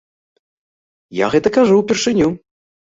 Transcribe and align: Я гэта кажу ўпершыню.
Я 1.23 1.31
гэта 1.37 1.55
кажу 1.61 1.73
ўпершыню. 1.85 2.27